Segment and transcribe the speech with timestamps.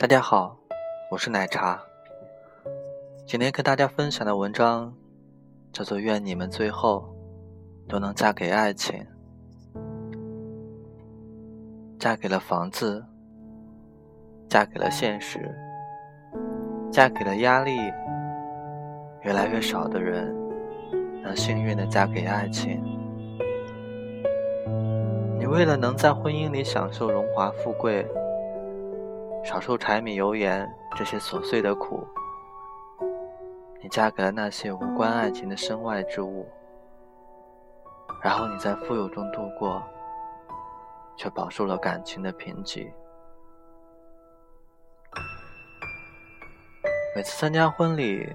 [0.00, 0.56] 大家好，
[1.10, 1.82] 我是奶茶。
[3.26, 4.94] 今天跟大家分享的文章
[5.72, 7.12] 叫做《愿你们最后
[7.88, 9.04] 都能嫁给爱情》，
[11.98, 13.04] 嫁给了房子，
[14.48, 15.52] 嫁给了现实，
[16.92, 17.76] 嫁给了压力
[19.24, 20.32] 越来越少的人，
[21.24, 22.80] 能幸运的嫁给爱情。
[25.36, 28.06] 你为了能在婚姻里享受荣华富贵。
[29.48, 32.06] 少受柴米油盐这些琐碎的苦，
[33.80, 36.46] 你嫁给了那些无关爱情的身外之物，
[38.22, 39.82] 然后你在富有中度过，
[41.16, 42.92] 却饱受了感情的贫瘠。
[47.16, 48.30] 每次参加婚礼，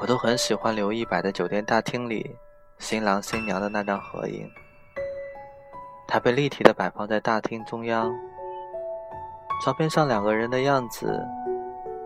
[0.00, 2.34] 我都很喜欢留意摆在酒店大厅里
[2.78, 4.50] 新郎新娘的那张合影，
[6.08, 8.10] 它被立体的摆放在大厅中央。
[9.64, 11.20] 照片上两个人的样子，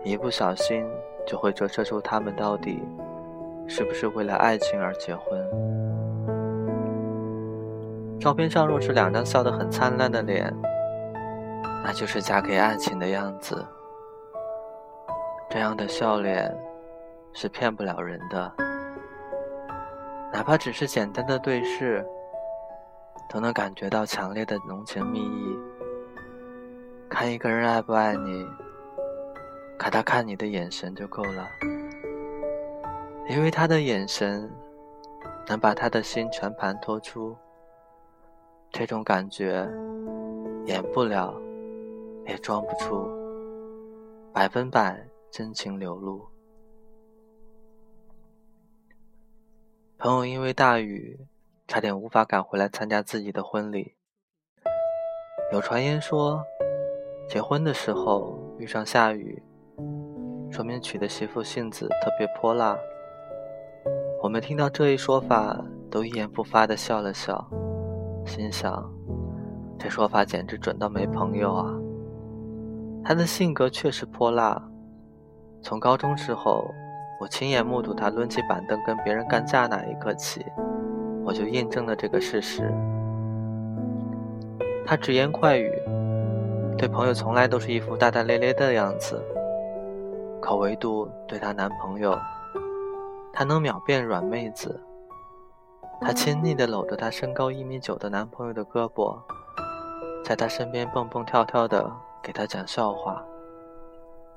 [0.03, 0.83] 一不小心
[1.27, 2.81] 就会折射出他们到底
[3.67, 5.39] 是不是为了爱情而结婚。
[8.19, 10.51] 照片上若是两张笑得很灿烂的脸，
[11.83, 13.63] 那就是嫁给爱情的样子。
[15.49, 16.55] 这样的笑脸
[17.33, 18.51] 是骗不了人的，
[20.31, 22.05] 哪怕只是简单的对视，
[23.29, 25.57] 都能感觉到强烈的浓情蜜意。
[27.21, 28.47] 看一个人爱不爱你，
[29.77, 31.47] 看他看你的眼神就够了，
[33.29, 34.51] 因为他的眼神
[35.47, 37.37] 能把他的心全盘托出。
[38.71, 39.69] 这种感觉
[40.65, 41.39] 演不了，
[42.25, 43.07] 也装不出，
[44.33, 46.27] 百分百真情流露。
[49.99, 51.27] 朋友因为大雨，
[51.67, 53.93] 差点无法赶回来参加自己的婚礼。
[55.51, 56.43] 有传言说。
[57.31, 59.41] 结婚的时候遇上下雨，
[60.49, 62.77] 说明娶的媳妇性子特别泼辣。
[64.21, 65.57] 我们听到这一说法，
[65.89, 67.49] 都一言不发的笑了笑，
[68.25, 68.83] 心想：
[69.79, 71.73] 这说法简直准到没朋友啊！
[73.01, 74.61] 他的性格确实泼辣。
[75.61, 76.69] 从高中时候，
[77.21, 80.45] 我亲眼目睹他抡起板凳跟别人干架那一刻起，
[81.23, 82.69] 我就印证了这个事实。
[84.85, 85.71] 他直言快语。
[86.77, 89.23] 对朋友从来都是一副大大咧咧的样子，
[90.41, 92.17] 可唯独对她男朋友，
[93.31, 94.81] 她能秒变软妹子。
[95.99, 99.15] 她亲昵地搂着她身高一米九的男朋友的胳膊，
[100.23, 101.91] 在他身边蹦蹦跳跳的
[102.23, 103.23] 给他讲笑话。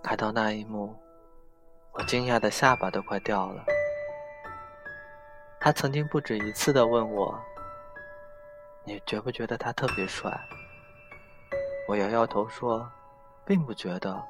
[0.02, 0.94] 看到那一幕，
[1.92, 3.64] 我惊讶的下巴都快掉了。
[5.58, 7.34] 他曾经不止一次的问我
[8.84, 10.30] ：“你觉不觉得他特别帅？”
[11.86, 12.88] 我摇摇头说，
[13.44, 14.22] 并不觉得。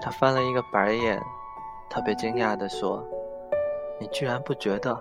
[0.00, 1.22] 他翻了一个白眼，
[1.90, 3.04] 特别惊讶地说
[4.00, 4.98] ：“你居然不觉得？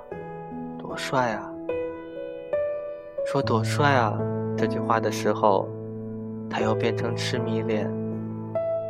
[0.78, 1.50] 多帅啊！”
[3.26, 4.20] 说“多帅啊”
[4.58, 5.68] 这句话的时候，
[6.50, 7.90] 他又变成痴迷脸，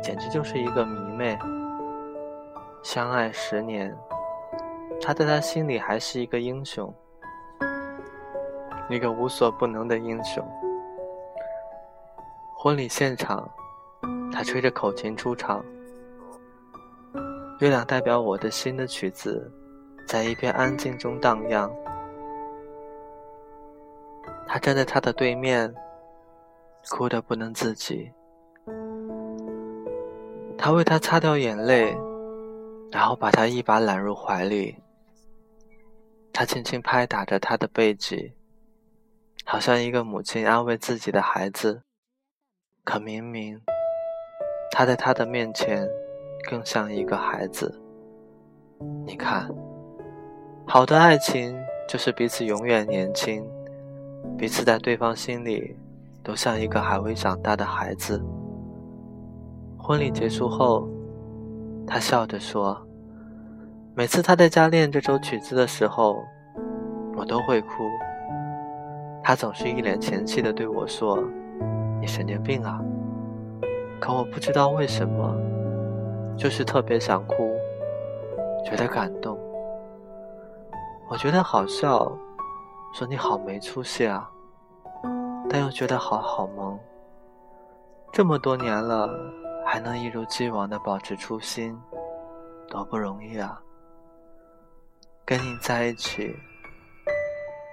[0.02, 1.38] 简直就是一个迷妹。
[2.82, 3.96] 相爱十年，
[5.00, 6.92] 他在他心里还是一个英雄，
[8.88, 10.44] 一个无所不能的英雄。
[12.58, 13.48] 婚礼现场，
[14.32, 15.62] 他吹着口琴出场。
[17.60, 19.52] 月亮代表我的心的曲子，
[20.08, 21.70] 在一片安静中荡漾。
[24.48, 25.72] 他站在他的对面，
[26.88, 28.10] 哭得不能自己。
[30.56, 31.94] 他为他擦掉眼泪，
[32.90, 34.74] 然后把他一把揽入怀里。
[36.32, 38.32] 他轻轻拍打着他的背脊，
[39.44, 41.82] 好像一个母亲安慰自己的孩子。
[42.86, 43.60] 可明明，
[44.70, 45.88] 他在他的面前
[46.48, 47.82] 更像一个孩子。
[49.04, 49.50] 你看，
[50.64, 51.58] 好的爱情
[51.88, 53.44] 就是彼此永远年轻，
[54.38, 55.76] 彼此在对方心里
[56.22, 58.24] 都像一个还未长大的孩子。
[59.76, 60.88] 婚礼结束后，
[61.88, 62.80] 他笑着说
[63.96, 66.22] ：“每次他在家练这首曲子的时候，
[67.16, 67.68] 我都会哭。
[69.24, 71.18] 他总是一脸嫌弃的对我说。”
[72.00, 72.80] 你神经病啊！
[74.00, 75.34] 可我不知道为什么，
[76.36, 77.56] 就是特别想哭，
[78.64, 79.38] 觉得感动。
[81.08, 82.04] 我觉得好笑，
[82.92, 84.28] 说你好没出息啊，
[85.48, 86.78] 但又觉得好好萌。
[88.12, 89.08] 这么多年了，
[89.64, 91.78] 还能一如既往的保持初心，
[92.68, 93.60] 多不容易啊！
[95.24, 96.36] 跟你在一起，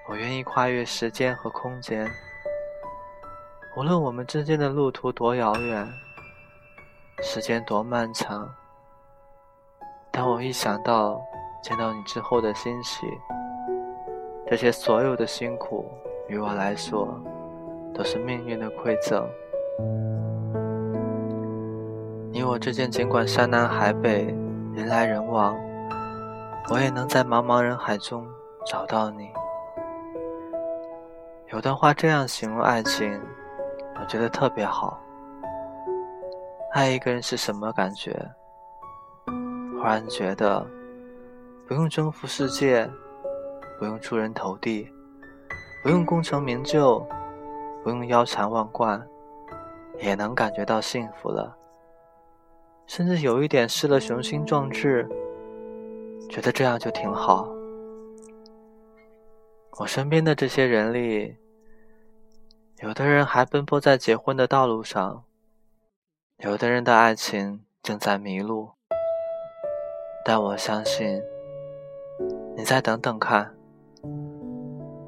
[0.10, 2.10] 我愿意跨越时间和空间。
[3.76, 5.92] 无论我们之间的路途多遥远，
[7.24, 8.48] 时间多漫长。
[10.12, 11.20] 但我一想到
[11.64, 13.08] 见到你之后的欣喜，
[14.46, 15.90] 这些所有的辛苦，
[16.28, 17.20] 于我来说，
[17.96, 19.28] 都是命运的馈赠。
[22.32, 24.26] 你我之间，尽管山南海北，
[24.76, 25.58] 人来人往，
[26.70, 28.24] 我也能在茫茫人海中
[28.68, 29.32] 找到你。
[31.52, 33.20] 有段话这样形容爱情，
[34.04, 35.02] 我觉得特别好。
[36.74, 38.14] 爱一个人是什么感觉？
[39.26, 40.68] 忽然觉得，
[41.66, 42.86] 不用征服世界，
[43.80, 44.92] 不用出人头地，
[45.82, 47.00] 不用功成名就，
[47.82, 49.02] 不用腰缠万贯，
[50.00, 51.56] 也能感觉到幸福了。
[52.86, 55.08] 甚至有一点失了雄心壮志，
[56.30, 57.48] 觉得这样就挺好。
[59.80, 61.38] 我身边的这些人里，
[62.82, 65.24] 有的人还奔波在结婚的道路上，
[66.38, 68.72] 有的人的爱情正在迷路。
[70.26, 71.22] 但我相信，
[72.58, 73.54] 你再等等看，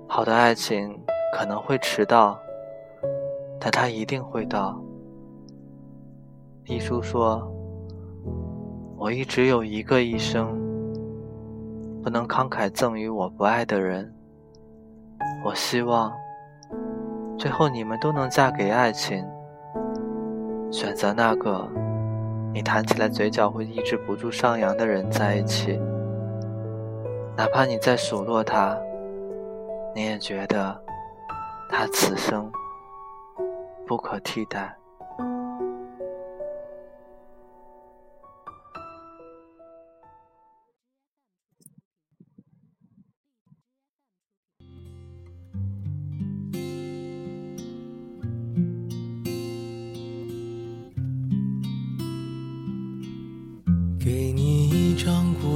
[0.08, 0.98] 好的爱情
[1.34, 2.40] 可能会迟到，
[3.60, 4.82] 但它一定会到。
[6.66, 7.52] 一书说
[8.98, 10.48] ：“我一直有一个一生，
[12.02, 14.14] 不能慷慨赠予我不爱的人。
[15.44, 16.12] 我希望，
[17.38, 19.26] 最后你们都能嫁给爱情，
[20.72, 21.68] 选择那个。”
[22.54, 25.78] 你谈起来嘴角会抑制不住上扬的人在一起，
[27.36, 28.78] 哪怕你在数落他，
[29.94, 30.74] 你也觉得
[31.70, 32.50] 他此生
[33.86, 34.74] 不可替代。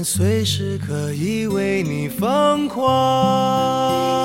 [0.00, 4.24] 随时可以为你疯狂，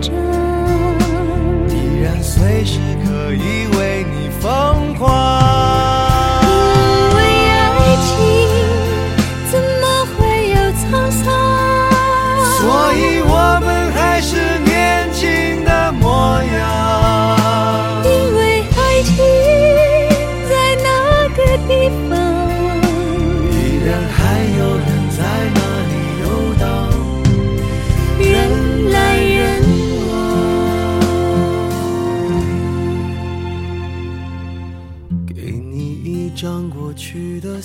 [0.00, 0.25] 这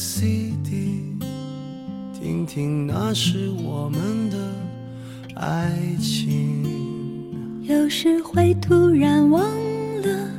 [0.04, 1.16] CD，
[2.12, 4.38] 听听那是我们的
[5.36, 7.62] 爱情。
[7.62, 9.44] 有时会突然忘
[10.02, 10.32] 了，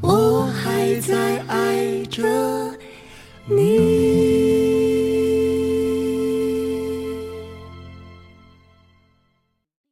[0.00, 2.24] 我还在爱着
[3.46, 3.77] 你。